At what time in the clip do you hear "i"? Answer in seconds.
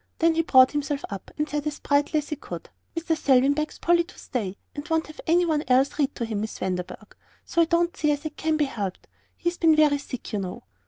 7.61-7.65